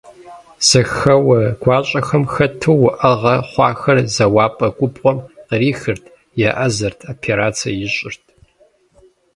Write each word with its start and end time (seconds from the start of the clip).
Зэхэуэ 0.67 1.39
гуащӀэхэм 1.61 2.23
хэту, 2.33 2.77
уӀэгъэ 2.85 3.35
хъуахэр 3.49 3.97
зэуапӀэ 4.15 4.67
губгъуэм 4.77 5.17
кърихырт, 5.47 6.05
еӀэзэрт, 6.47 6.99
операцэ 7.11 7.69
ищӀырт… 7.85 8.23